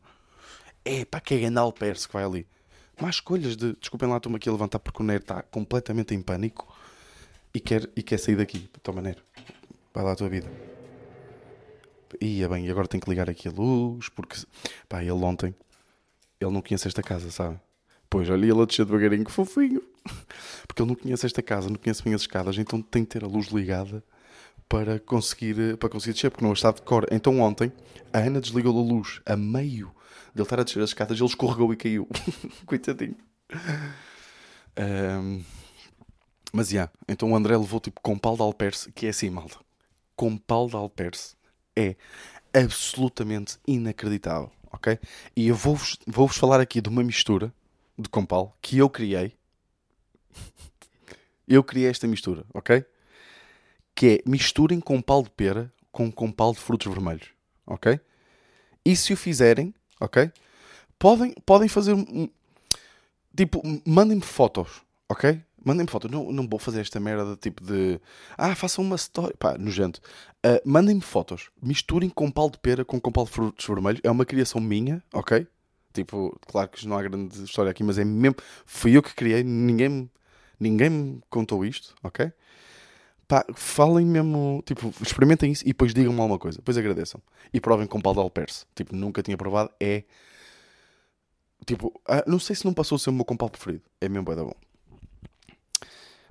[0.86, 2.48] É pá, que é grande alperce que vai ali.
[3.02, 3.74] Más escolhas de.
[3.74, 6.74] Desculpem lá, estou-me aqui a levantar porque o Nero está completamente em pânico
[7.54, 8.70] e quer, e quer sair daqui.
[8.82, 9.22] Toma, Nero.
[9.94, 10.50] Vai lá a tua vida.
[12.22, 14.38] Ia bem, e agora tenho que ligar aqui a luz porque.
[14.88, 15.54] Pá, ele ontem.
[16.40, 17.60] Ele não conhece esta casa, sabe?
[18.16, 19.82] Pois, olha, ele a descer devagarinho, fofinho.
[20.66, 23.26] Porque ele não conhece esta casa, não conhece bem as escadas, então tem que ter
[23.26, 24.02] a luz ligada
[24.70, 27.06] para conseguir, para conseguir descer, porque não está de cor.
[27.12, 27.74] Então ontem,
[28.14, 29.92] a Ana desligou a luz a meio
[30.34, 32.08] de ele estar a descer as escadas, ele escorregou e caiu.
[32.66, 33.18] Coitadinho.
[34.78, 35.42] Ahm,
[36.54, 39.58] mas, já, então o André levou tipo com pau de alperce, que é assim, malta.
[40.16, 41.36] Com pau de alperce
[41.76, 41.98] é
[42.54, 44.98] absolutamente inacreditável, ok?
[45.36, 47.54] E eu vou-vos vou -vos falar aqui de uma mistura
[47.98, 49.34] de compal que eu criei.
[51.48, 52.84] Eu criei esta mistura, ok?
[53.94, 57.30] Que é misturem compal de pera com compal de frutos vermelhos,
[57.68, 58.00] ok?
[58.84, 60.32] E se o fizerem, ok?
[60.98, 61.96] Podem, podem fazer
[63.36, 65.42] Tipo, mandem-me fotos, ok?
[65.64, 66.10] Mandem-me fotos.
[66.10, 68.00] Não, não vou fazer esta merda tipo de.
[68.38, 69.36] Ah, façam uma story.
[69.38, 70.00] Pá, nojento.
[70.46, 71.50] Uh, Mandem-me fotos.
[71.62, 74.00] Misturem com pau de pera com, com pau de frutos vermelhos.
[74.04, 75.46] É uma criação minha, ok?
[75.96, 78.36] Tipo, claro que não há grande história aqui, mas é mesmo.
[78.66, 79.44] Fui eu que criei.
[79.44, 80.10] Ninguém,
[80.60, 82.32] ninguém me contou isto, ok?
[83.28, 84.62] Pá, falem mesmo.
[84.66, 86.58] Tipo, experimentem isso e depois digam-me alguma coisa.
[86.58, 87.22] Depois agradeçam.
[87.54, 88.66] E provem com pau de alperce.
[88.76, 89.72] Tipo, nunca tinha provado.
[89.80, 90.04] É.
[91.66, 93.84] Tipo, ah, não sei se não passou a ser o meu compal preferido.
[94.02, 94.56] É mesmo bem da bom.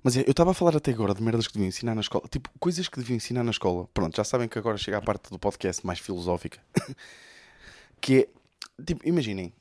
[0.04, 2.28] Mas é, eu estava a falar até agora de merdas que devia ensinar na escola.
[2.30, 3.88] Tipo, coisas que devia ensinar na escola.
[3.94, 6.60] Pronto, já sabem que agora chega a parte do podcast mais filosófica.
[8.02, 8.28] que é,
[8.84, 9.52] tipo, imaginem.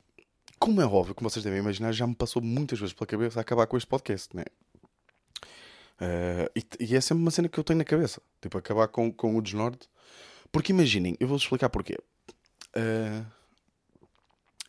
[0.59, 3.67] Como é óbvio, como vocês devem imaginar, já me passou muitas vezes pela cabeça acabar
[3.67, 4.45] com este podcast, né?
[5.99, 8.21] Uh, e, e, é sempre uma cena que eu tenho na cabeça.
[8.41, 9.89] Tipo, acabar com, com o desnorte.
[10.51, 11.97] Porque imaginem, eu vou explicar porquê.
[12.75, 13.25] Uh,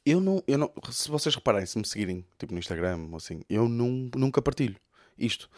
[0.05, 0.73] eu não, eu não.
[0.91, 4.77] Se vocês repararem, se me seguirem, tipo no Instagram ou assim, eu não, nunca partilho
[5.19, 5.49] isto.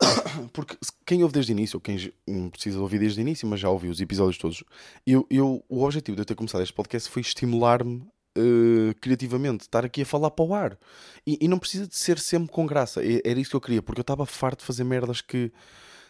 [0.52, 3.60] Porque quem ouve desde o início, ou quem não precisa ouvir desde o início, mas
[3.60, 4.64] já ouviu os episódios todos,
[5.06, 8.02] eu, eu, o objetivo de eu ter começado este podcast foi estimular-me
[8.38, 10.78] uh, criativamente, estar aqui a falar para o ar.
[11.26, 13.00] E, e, não precisa de ser sempre com graça.
[13.24, 15.52] Era isso que eu queria, porque eu estava farto de fazer merdas que.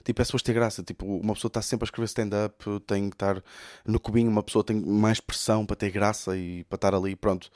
[0.03, 0.83] Tipo, é suposto ter graça.
[0.83, 3.42] Tipo, uma pessoa está sempre a escrever stand-up, tem que estar
[3.85, 7.50] no cubinho, uma pessoa tem mais pressão para ter graça e para estar ali, pronto.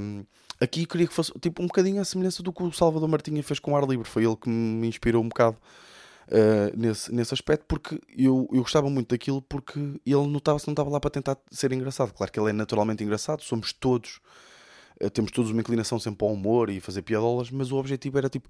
[0.00, 0.24] Um,
[0.64, 3.58] Aqui queria que fosse tipo um bocadinho a semelhança do que o Salvador Martinha fez
[3.58, 4.08] com o ar livre.
[4.08, 5.58] Foi ele que me inspirou um bocado
[6.28, 10.88] uh, nesse, nesse aspecto, porque eu, eu gostava muito daquilo, porque ele notava-se não estava
[10.88, 12.14] lá para tentar ser engraçado.
[12.14, 14.20] Claro que ele é naturalmente engraçado, somos todos,
[15.02, 18.30] uh, temos todos uma inclinação sempre ao humor e fazer piadolas, mas o objetivo era
[18.30, 18.48] tipo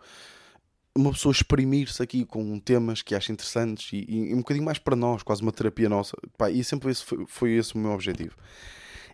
[0.96, 4.94] uma pessoa exprimir-se aqui com temas que acha interessantes e, e, um bocadinho mais para
[4.94, 6.16] nós, quase uma terapia nossa.
[6.38, 8.36] Pá, e sempre esse foi, foi esse o meu objetivo.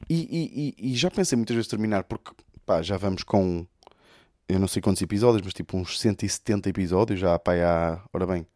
[0.08, 2.32] E, e, e, já pensei muitas vezes terminar, porque
[2.70, 3.66] pá, já vamos com
[4.48, 8.46] eu não sei quantos episódios, mas tipo uns 170 episódios já pá, há, ora bem,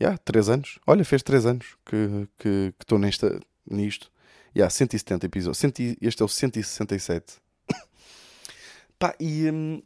[0.00, 0.80] já, 3 anos.
[0.84, 2.32] Olha, fez 3 anos que
[2.80, 4.10] estou que, nesta, nisto.
[4.56, 5.62] Já, 170 episódios.
[6.00, 7.40] este é o 167.
[8.98, 9.80] pá, e hum,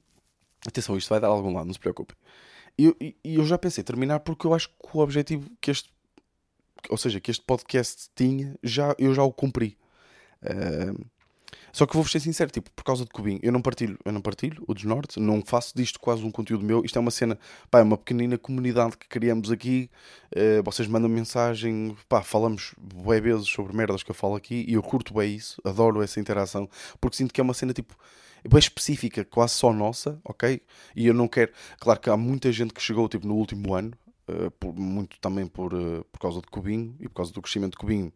[0.66, 2.16] atenção, isto vai dar algum lado, não se preocupem.
[2.78, 5.92] E eu, eu, já pensei terminar porque eu acho que o objetivo que este,
[6.88, 9.76] ou seja, que este podcast tinha, já, eu já o cumpri.
[10.42, 11.17] Uh,
[11.72, 14.20] só que vou-vos ser sincero, tipo, por causa de Cubinho, eu não partilho, eu não
[14.20, 16.85] partilho o Desnorte, não faço disto quase um conteúdo meu.
[16.85, 17.38] Isto é uma cena,
[17.70, 19.90] pá, é uma pequenina comunidade que criamos aqui.
[20.35, 24.74] Uh, vocês mandam mensagem, pá, falamos bué vezes sobre merdas que eu falo aqui e
[24.74, 26.68] eu curto bem isso, adoro essa interação,
[27.00, 27.96] porque sinto que é uma cena tipo
[28.48, 30.61] bem específica, quase só nossa, ok?
[30.94, 33.92] E eu não quero, claro que há muita gente que chegou tipo no último ano,
[34.28, 37.72] uh, por, muito também por, uh, por causa de Cubinho e por causa do crescimento
[37.72, 38.12] de Cubinho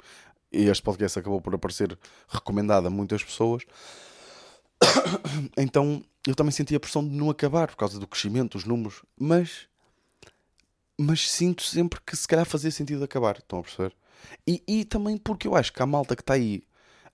[0.53, 3.63] e este podcast acabou por aparecer recomendado a muitas pessoas.
[5.57, 9.03] Então eu também senti a pressão de não acabar por causa do crescimento, dos números,
[9.19, 9.67] mas
[10.99, 13.95] mas sinto sempre que se calhar fazia sentido acabar, estão a perceber?
[14.47, 16.63] E, e também porque eu acho que a malta que está aí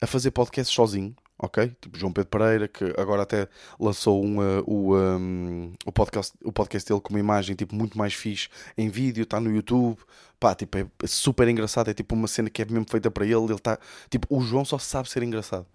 [0.01, 1.74] a fazer podcast sozinho, ok?
[1.81, 3.48] Tipo João Pedro Pereira, que agora até
[3.79, 7.96] lançou um, uh, o, um, o, podcast, o podcast dele com uma imagem tipo, muito
[7.96, 9.98] mais fixe em vídeo, está no YouTube.
[10.40, 13.35] Pá, tipo, é super engraçado, é tipo uma cena que é mesmo feita para ele.
[13.35, 13.79] Ele está,
[14.11, 15.66] tipo, o João só sabe ser engraçado.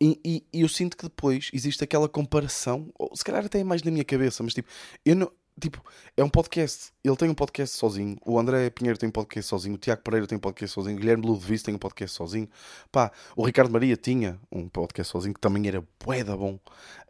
[0.00, 3.64] E, e, e, eu sinto que depois existe aquela comparação, ou se calhar até é
[3.64, 4.68] mais na minha cabeça, mas tipo,
[5.04, 5.82] eu não, tipo,
[6.16, 6.92] é um podcast.
[7.02, 8.16] Ele tem um podcast sozinho.
[8.24, 9.74] O André Pinheiro tem um podcast sozinho.
[9.74, 10.96] O Tiago Pereira tem um podcast sozinho.
[10.96, 12.48] O Guilherme Ludovice tem um podcast sozinho.
[12.90, 16.58] Pá, o Ricardo Maria tinha um podcast sozinho que também era bué bom.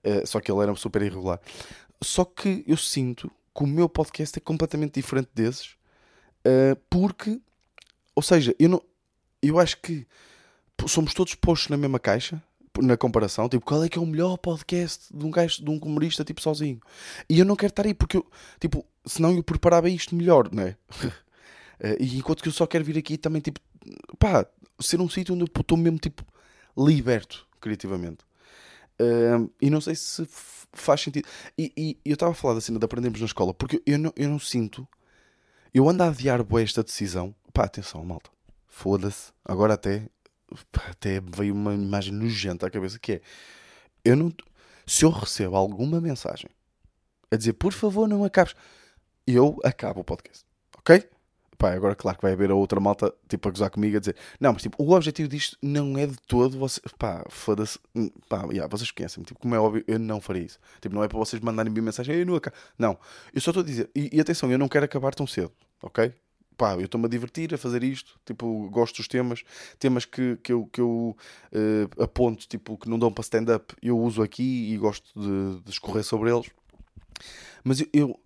[0.04, 1.40] Uh, só que ele era super irregular.
[2.02, 5.76] Só que eu sinto que o meu podcast é completamente diferente desses.
[6.46, 7.40] Uh, porque,
[8.14, 8.82] ou seja, eu não,
[9.42, 10.06] eu acho que
[10.86, 12.42] somos todos postos na mesma caixa
[12.82, 15.78] na comparação, tipo, qual é que é o melhor podcast de um gajo, de um
[15.78, 16.80] humorista, tipo, sozinho?
[17.28, 18.26] E eu não quero estar aí porque eu,
[18.60, 20.76] tipo, senão eu preparava isto melhor, não é?
[21.80, 23.58] Eh, e enquanto que eu só quero vir aqui também, tipo,
[24.16, 24.46] pá,
[24.80, 26.24] ser um sítio onde eu estou mesmo, tipo,
[26.78, 28.24] liberto criativamente.
[29.00, 30.26] Uh, e não sei se
[30.72, 31.26] faz sentido.
[31.58, 34.12] E, e eu estava a falar da cena de aprendermos na escola, porque eu não,
[34.16, 34.86] eu não sinto.
[35.72, 37.34] Eu ando a adiar boa esta decisão.
[37.52, 38.30] Pá, atenção, malta.
[38.68, 39.32] Foda-se.
[39.44, 40.08] Agora até
[40.90, 43.20] até veio uma imagem nojenta à cabeça que é
[44.04, 44.32] eu não
[44.86, 46.48] se eu recebo alguma mensagem
[47.30, 48.54] a dizer por favor não acabes
[49.26, 50.44] eu acabo o podcast
[50.78, 51.08] ok?
[51.56, 54.16] Pá, agora claro que vai haver a outra malta tipo a gozar comigo a dizer
[54.40, 57.78] não, mas tipo, o objetivo disto não é de todo você, pá, foda-se
[58.28, 61.08] pá, yeah, vocês conhecem-me, tipo, como é óbvio eu não faria isso, tipo, não é
[61.08, 62.40] para vocês mandarem -me mensagem eu não
[62.78, 62.98] não,
[63.32, 66.12] eu só estou a dizer e, e atenção, eu não quero acabar tão cedo ok?
[66.56, 69.42] Pá, eu estou-me a divertir a fazer isto, tipo, gosto dos temas,
[69.78, 71.16] temas que, que eu, que eu
[71.52, 75.70] uh, aponto, tipo, que não dão para stand-up, eu uso aqui e gosto de, de
[75.70, 76.50] escorrer sobre eles.
[77.62, 78.18] Mas eu,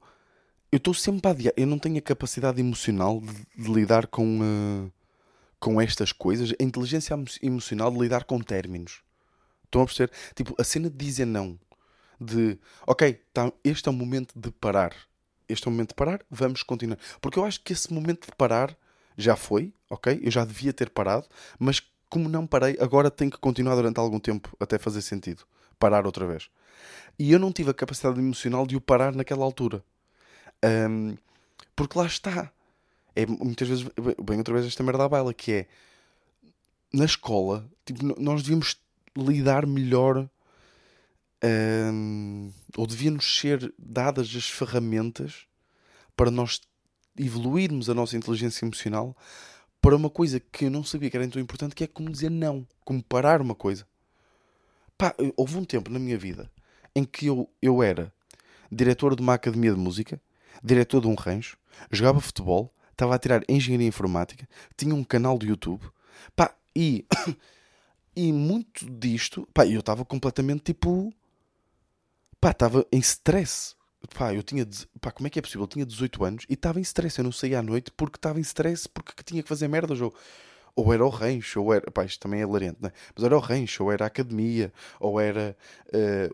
[0.73, 1.55] estou sempre a adiar.
[1.57, 4.93] Eu não tenho a capacidade emocional de, de lidar com, uh,
[5.59, 6.53] com estas coisas.
[6.61, 9.01] A inteligência emocional de lidar com términos.
[9.65, 10.13] Estão a perceber?
[10.35, 11.59] Tipo, a cena de dizer não.
[12.21, 14.93] De, ok, tá, este é o momento de parar.
[15.49, 16.99] Este é o momento de parar, vamos continuar.
[17.21, 18.77] Porque eu acho que esse momento de parar
[19.17, 20.21] já foi, ok?
[20.23, 21.27] Eu já devia ter parado,
[21.59, 25.45] mas como não parei, agora tenho que continuar durante algum tempo até fazer sentido.
[25.79, 26.49] Parar outra vez.
[27.19, 29.83] E eu não tive a capacidade emocional de o parar naquela altura.
[30.65, 31.17] Um,
[31.75, 32.51] porque lá está.
[33.15, 33.87] É muitas vezes,
[34.23, 35.67] bem, outra vez esta merda à baila, que é
[36.93, 38.77] na escola, tipo, nós devíamos
[39.17, 40.29] lidar melhor
[41.45, 45.47] um, ou devíamos ser dadas as ferramentas
[46.17, 46.61] para nós
[47.17, 49.17] evoluirmos a nossa inteligência emocional
[49.81, 52.31] para uma coisa que eu não sabia que era tão importante, que é como dizer
[52.31, 53.87] não, como parar uma coisa.
[54.97, 56.51] Pá, houve um tempo na minha vida
[56.95, 58.13] em que eu, eu era
[58.71, 60.21] diretor de uma academia de música,
[60.63, 61.57] diretor de um rancho,
[61.91, 65.83] jogava futebol, estava a tirar engenharia informática, tinha um canal de YouTube,
[66.35, 67.07] pá, e,
[68.17, 71.13] e muito disto, pá, eu estava completamente tipo,
[72.41, 73.75] pá, estava em stress.
[74.15, 74.67] Pá, eu tinha,
[75.01, 75.63] pá, como é que é possível?
[75.65, 77.19] Eu tinha 18 anos e estava em stress.
[77.19, 80.01] Eu não saía à noite porque estava em stress, porque tinha que fazer merdas.
[80.01, 80.15] Ou,
[80.77, 81.91] ou era o rancho, ou era.
[81.91, 82.93] Pá, isto também é larente, né?
[83.15, 85.57] Mas era o rancho, ou era a academia, ou era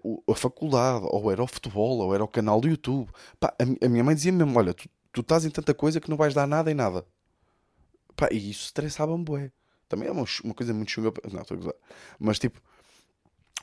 [0.04, 3.10] uh, a faculdade, ou era o futebol, ou era o canal do YouTube.
[3.40, 6.10] Pá, a, a minha mãe dizia mesmo: Olha, tu, tu estás em tanta coisa que
[6.10, 7.06] não vais dar nada em nada.
[8.16, 9.50] Pá, e isso estressava-me, bué.
[9.88, 11.12] Também é uma, uma coisa muito chunga.
[11.32, 11.74] Não, estou a gozar.
[12.18, 12.60] Mas tipo.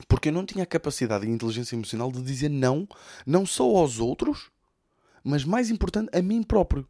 [0.08, 2.88] Porque eu não tinha a capacidade e inteligência emocional de dizer não,
[3.26, 4.50] não só aos outros,
[5.22, 6.88] mas mais importante, a mim próprio.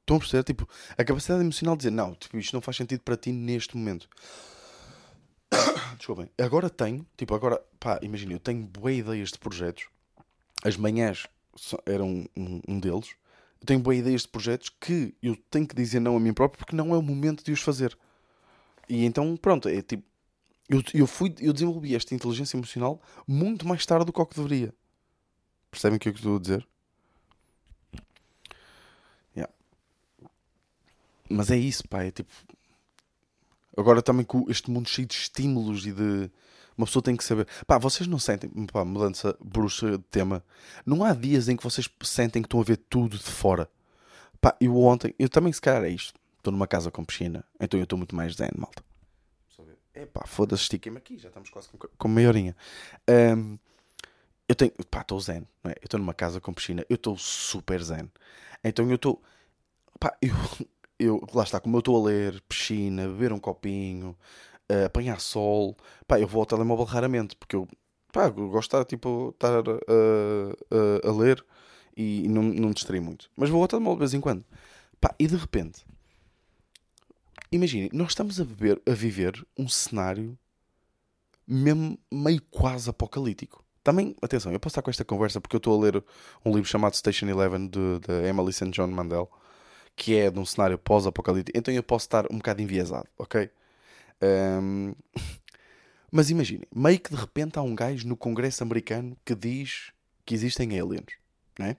[0.00, 0.42] Estão a perceber?
[0.44, 3.76] Tipo, a capacidade emocional de dizer não, tipo, isto não faz sentido para ti neste
[3.76, 4.08] momento.
[5.96, 6.30] Desculpem.
[6.38, 9.86] Agora tenho, tipo, agora, pá, imagina, eu tenho boas ideias de projetos.
[10.64, 11.26] As manhãs
[11.86, 13.10] eram um, um deles.
[13.60, 16.58] Eu tenho boas ideias de projetos que eu tenho que dizer não a mim próprio
[16.58, 17.96] porque não é o momento de os fazer.
[18.88, 20.02] E então, pronto, é tipo,
[20.70, 24.72] eu, eu, fui, eu desenvolvi esta inteligência emocional muito mais tarde do que que deveria.
[25.70, 26.66] Percebem o que eu estou a dizer?
[31.30, 32.02] Mas é isso, pá.
[32.02, 32.30] É tipo.
[33.76, 36.30] Agora também com este mundo cheio de estímulos e de.
[36.76, 37.46] Uma pessoa tem que saber.
[37.66, 38.50] Pá, vocês não sentem.
[38.66, 40.44] Pá, mudança bruxa de tema.
[40.84, 43.70] Não há dias em que vocês sentem que estão a ver tudo de fora.
[44.40, 45.14] Pá, eu ontem.
[45.18, 46.18] Eu também, se calhar, é isto.
[46.38, 47.44] Estou numa casa com piscina.
[47.60, 48.82] Então eu estou muito mais zen, malta.
[49.94, 51.18] É pá, foda-se, estiquem-me aqui.
[51.18, 52.56] Já estamos quase com, com meia horinha.
[53.08, 53.58] Um,
[54.48, 54.72] eu tenho.
[54.90, 55.46] Pá, estou zen.
[55.62, 55.74] Não é?
[55.74, 56.84] Eu estou numa casa com piscina.
[56.88, 58.10] Eu estou super zen.
[58.62, 59.22] Então eu estou.
[59.98, 60.34] Pá, eu
[61.00, 64.16] eu, lá está, como eu estou a ler, piscina, beber um copinho,
[64.70, 65.76] uh, apanhar sol,
[66.06, 67.66] pá, eu vou ao telemóvel raramente, porque eu,
[68.12, 71.44] pá, eu gosto de estar, tipo, estar uh, uh, a ler
[71.96, 73.30] e, não, não distrair muito.
[73.34, 74.44] Mas vou ao telemóvel de vez em quando.
[75.00, 75.84] Pá, e de repente,
[77.50, 80.38] imaginem, nós estamos a, beber, a viver um cenário
[81.46, 83.64] mesmo meio quase apocalíptico.
[83.82, 86.04] Também, atenção, eu posso estar com esta conversa porque eu estou a ler
[86.44, 88.70] um livro chamado Station Eleven de Emily St.
[88.70, 89.28] John Mandel
[90.00, 93.50] que é de um cenário pós-apocalíptico, então eu posso estar um bocado enviesado, ok?
[94.22, 94.94] Um...
[96.10, 99.92] Mas imagine, meio que de repente há um gajo no Congresso americano que diz
[100.24, 101.12] que existem aliens,
[101.58, 101.76] não é?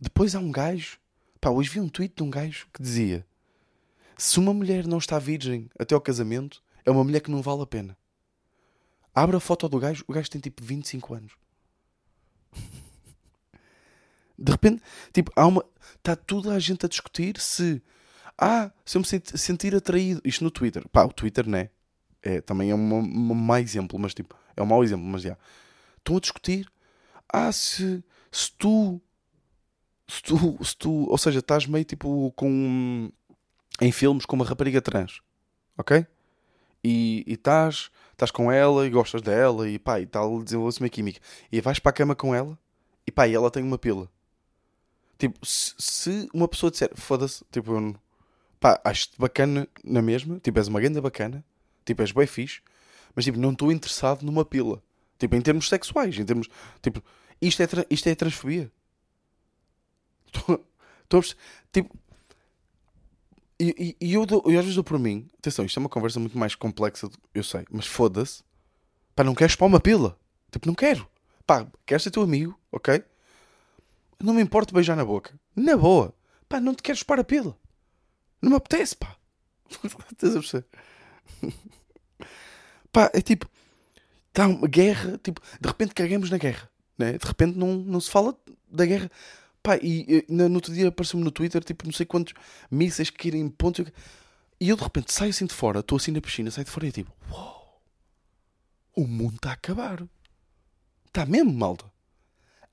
[0.00, 0.98] Depois há um gajo,
[1.40, 3.24] pá, hoje vi um tweet de um gajo que dizia:
[4.16, 7.62] se uma mulher não está virgem até ao casamento, é uma mulher que não vale
[7.62, 7.96] a pena.
[9.14, 11.32] Abre a foto do gajo, o gajo tem tipo 25 anos.
[14.36, 15.64] De repente, tipo, há uma.
[15.96, 17.80] Está toda a gente a discutir se.
[18.36, 20.20] Ah, se eu me sentir atraído.
[20.24, 20.86] Isto no Twitter.
[20.88, 21.70] Pá, o Twitter, né?
[22.20, 25.38] É, também é um mau exemplo, mas tipo, é um mau exemplo, mas já.
[25.98, 26.68] Estão a discutir.
[27.32, 29.00] Ah, se, se tu.
[30.08, 30.90] Se tu, se tu.
[31.08, 33.12] Ou seja, estás meio tipo com.
[33.80, 35.20] Em filmes com uma rapariga trans.
[35.76, 36.06] Ok?
[36.82, 37.90] E estás.
[38.12, 41.20] Estás com ela e gostas dela e pá, e tal, desenvolve-se uma química.
[41.50, 42.56] E vais para a cama com ela
[43.04, 44.08] e pá, e ela tem uma pila.
[45.18, 47.96] Tipo, se, se uma pessoa disser, foda-se, tipo, eu,
[48.60, 51.44] pá, acho-te bacana na mesma, tipo, és uma grande bacana,
[51.84, 52.60] tipo, és bem fixe,
[53.14, 54.82] mas tipo, não estou interessado numa pila.
[55.18, 56.48] Tipo, em termos sexuais, em termos.
[56.82, 57.02] Tipo,
[57.40, 58.70] isto é, isto é transfobia.
[61.04, 61.22] Estou
[61.72, 61.96] Tipo.
[63.58, 65.28] E, e, e eu, dou, eu às vezes dou por mim.
[65.38, 68.42] Atenção, isto é uma conversa muito mais complexa, eu sei, mas foda-se.
[69.14, 70.18] Pá, não queres pôr uma pila?
[70.50, 71.08] Tipo, não quero.
[71.46, 73.02] Pá, queres ser teu amigo, ok?
[74.20, 75.38] Não me importa beijar na boca.
[75.54, 76.14] Na boa.
[76.48, 77.56] Pá, não te queres para a pila.
[78.40, 79.16] Não me apetece, pá.
[80.12, 80.66] Estás a perceber?
[82.92, 83.48] pá, é tipo.
[84.28, 85.18] Está uma guerra.
[85.22, 86.68] Tipo, de repente cagamos na guerra.
[86.98, 87.18] Né?
[87.18, 88.36] De repente não, não se fala
[88.68, 89.10] da guerra.
[89.64, 92.34] Pá, e, e no, outro dia apareceu-me no Twitter, tipo, não sei quantos
[92.70, 93.54] mísseis que irem em.
[94.60, 96.84] E eu de repente saio assim de fora, estou assim na piscina, saio de fora
[96.84, 97.80] e é tipo, uau,
[98.94, 100.06] o mundo está a acabar.
[101.06, 101.90] Está mesmo, malta.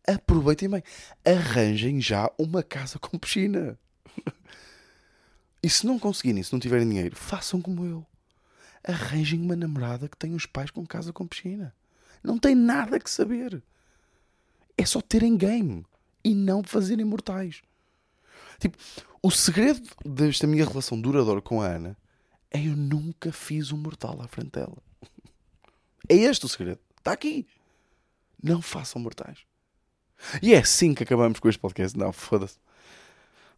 [0.05, 0.83] Aproveitem bem.
[1.23, 3.79] Arranjem já uma casa com piscina.
[5.63, 8.05] e se não conseguirem, se não tiverem dinheiro, façam como eu.
[8.83, 11.73] Arranjem uma namorada que tenha os pais com casa com piscina.
[12.21, 13.63] Não tem nada que saber.
[14.77, 15.85] É só terem game
[16.23, 17.61] e não fazerem mortais.
[18.59, 18.77] Tipo,
[19.21, 21.97] o segredo desta minha relação duradoura com a Ana
[22.49, 24.77] é eu nunca fiz um mortal à frente dela.
[26.07, 26.79] É este o segredo.
[26.97, 27.47] Está aqui.
[28.41, 29.39] Não façam mortais.
[30.41, 31.97] E é assim que acabamos com este podcast.
[31.97, 32.57] Não, foda-se.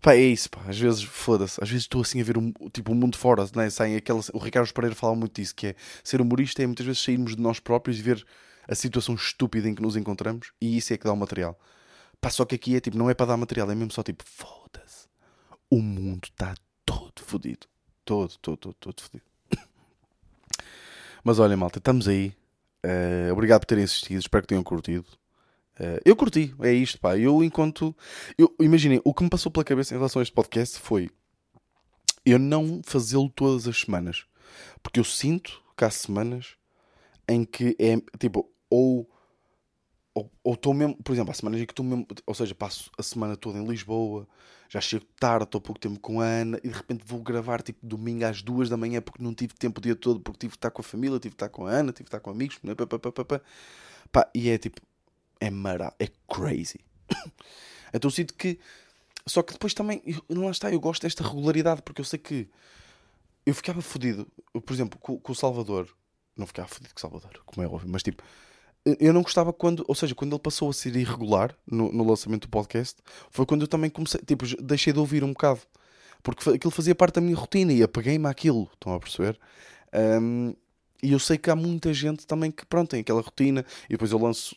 [0.02, 0.62] Pá, é isso, pá.
[0.68, 1.62] Às vezes, foda-se.
[1.62, 3.70] Às vezes estou assim a ver um, tipo, o mundo fora, né?
[3.70, 4.22] Saem aquela...
[4.34, 7.42] O Ricardo Pereira fala muito disso, que é ser humorista é muitas vezes sairmos de
[7.42, 8.26] nós próprios e ver
[8.68, 11.60] a situação estúpida em que nos encontramos e isso é que dá o material.
[12.24, 14.24] Pá, só que aqui é tipo, não é para dar material, é mesmo só tipo,
[14.26, 15.10] foda-se.
[15.70, 16.56] O mundo está
[16.86, 17.68] todo fodido.
[18.06, 19.26] Todo, todo, todo, todo fodido.
[21.22, 22.34] Mas olha, malta, estamos aí.
[22.86, 25.06] Uh, obrigado por terem assistido, espero que tenham curtido.
[25.78, 27.18] Uh, eu curti, é isto, pá.
[27.18, 27.94] Eu enquanto.
[28.38, 31.10] Eu, imaginem, o que me passou pela cabeça em relação a este podcast foi
[32.26, 34.24] eu não fazê-lo todas as semanas.
[34.82, 36.56] Porque eu sinto que há semanas
[37.28, 39.10] em que é tipo, ou
[40.16, 43.04] ou estou mesmo, por exemplo, há semanas em que estou mesmo, ou seja, passo a
[43.04, 44.28] semana toda em Lisboa,
[44.70, 47.80] já chego tarde, estou pouco tempo com a Ana e de repente vou gravar tipo
[47.86, 50.58] domingo às duas da manhã porque não tive tempo o dia todo, porque tive que
[50.58, 52.58] estar com a família, tive que estar com a Ana, tive que estar com amigos,
[52.58, 53.42] pá, pá, pá, pá,
[54.12, 54.32] pá.
[54.34, 54.82] e é tipo,
[55.40, 56.80] é mara, é crazy.
[57.94, 58.60] então sinto que.
[59.26, 62.50] Só que depois também, não está, eu gosto desta regularidade, porque eu sei que
[63.46, 65.88] eu ficava fodido, por exemplo, com, com o Salvador.
[66.36, 68.24] Não ficava fodido com o Salvador, como é óbvio, mas tipo,
[69.00, 72.44] eu não gostava quando, ou seja, quando ele passou a ser irregular no, no lançamento
[72.44, 75.62] do podcast, foi quando eu também comecei, tipo, deixei de ouvir um bocado,
[76.22, 79.40] porque aquilo fazia parte da minha rotina e apaguei-me àquilo, estão a perceber?
[80.22, 80.54] Um,
[81.02, 84.12] e eu sei que há muita gente também que, pronto, tem aquela rotina e depois
[84.12, 84.56] eu lanço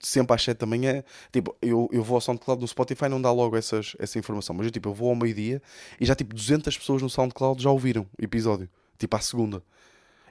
[0.00, 1.02] sempre às 7 da manhã.
[1.32, 4.66] Tipo, eu, eu vou ao SoundCloud no Spotify não dá logo essas, essa informação, mas
[4.66, 5.62] eu, tipo, eu vou ao meio-dia
[6.00, 9.62] e já tipo 200 pessoas no SoundCloud já ouviram o episódio, tipo à segunda.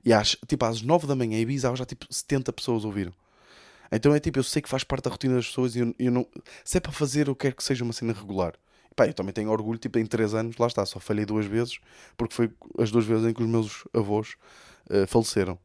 [0.06, 3.14] E às, tipo, às 9 da manhã em Ibiza já tipo 70 pessoas ouviram.
[3.96, 6.12] Então é tipo, eu sei que faz parte da rotina das pessoas e eu, eu
[6.12, 6.26] não.
[6.66, 8.54] Se é para fazer, eu quero que seja uma cena regular.
[8.96, 11.80] Pá, eu também tenho orgulho, tipo, em 3 anos, lá está, só falhei duas vezes,
[12.16, 14.36] porque foi as duas vezes em que os meus avós
[14.90, 15.58] uh, faleceram.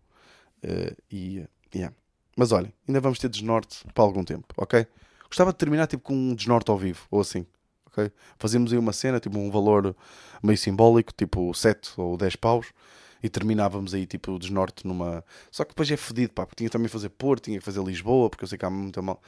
[0.64, 1.94] Uh, e, yeah.
[2.36, 4.86] Mas olhem, ainda vamos ter desnorte para algum tempo, ok?
[5.28, 7.44] Gostava de terminar tipo com um desnorte ao vivo, ou assim,
[7.86, 8.10] ok?
[8.38, 9.94] Fazemos aí uma cena, tipo um valor
[10.42, 12.72] meio simbólico, tipo 7 ou 10 paus,
[13.22, 15.24] e terminávamos aí tipo o desnorte numa.
[15.50, 17.82] Só que depois é fedido, pá, porque tinha também que fazer Porto, tinha que fazer
[17.82, 19.20] Lisboa, porque eu sei que há muito mal.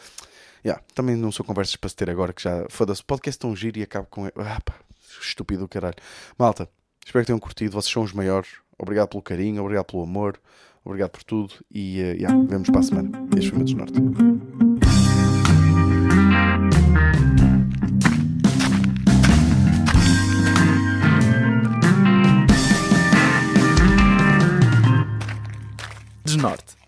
[0.65, 3.79] Yeah, também não sou conversas para se ter agora, que já foda-se, podcast tão giro
[3.79, 4.27] e acabo com.
[4.27, 4.75] Ah, pá,
[5.21, 5.97] estúpido caralho.
[6.39, 6.69] Malta,
[7.05, 8.49] espero que tenham curtido, vocês são os maiores.
[8.79, 10.39] Obrigado pelo carinho, obrigado pelo amor.
[10.85, 13.29] Obrigado por tudo e uh, yeah, vemos para a semana.
[13.37, 14.01] Este foi o Desnorte.
[26.41, 26.80] Desnorte.